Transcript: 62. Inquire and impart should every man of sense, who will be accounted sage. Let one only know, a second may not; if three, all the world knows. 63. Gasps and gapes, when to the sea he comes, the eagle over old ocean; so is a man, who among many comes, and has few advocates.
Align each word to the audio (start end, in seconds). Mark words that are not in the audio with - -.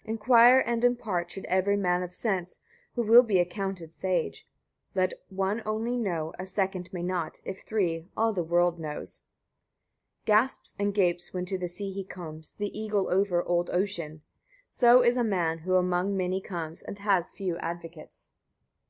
62. 0.00 0.10
Inquire 0.10 0.58
and 0.66 0.84
impart 0.84 1.30
should 1.30 1.46
every 1.46 1.74
man 1.74 2.02
of 2.02 2.14
sense, 2.14 2.58
who 2.94 3.00
will 3.02 3.22
be 3.22 3.38
accounted 3.38 3.94
sage. 3.94 4.46
Let 4.94 5.14
one 5.30 5.62
only 5.64 5.96
know, 5.96 6.34
a 6.38 6.44
second 6.44 6.92
may 6.92 7.02
not; 7.02 7.40
if 7.42 7.62
three, 7.62 8.06
all 8.14 8.34
the 8.34 8.42
world 8.44 8.78
knows. 8.78 9.22
63. 10.26 10.26
Gasps 10.26 10.74
and 10.78 10.92
gapes, 10.94 11.32
when 11.32 11.46
to 11.46 11.56
the 11.56 11.68
sea 11.68 11.90
he 11.90 12.04
comes, 12.04 12.52
the 12.52 12.78
eagle 12.78 13.08
over 13.10 13.42
old 13.42 13.70
ocean; 13.70 14.20
so 14.68 15.02
is 15.02 15.16
a 15.16 15.24
man, 15.24 15.60
who 15.60 15.76
among 15.76 16.14
many 16.14 16.42
comes, 16.42 16.82
and 16.82 16.98
has 16.98 17.32
few 17.32 17.56
advocates. 17.56 18.28